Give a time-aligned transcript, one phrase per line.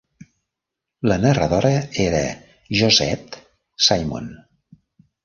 [1.11, 1.73] La narradora
[2.05, 2.23] era
[2.79, 3.43] Josette
[3.89, 4.31] Simon.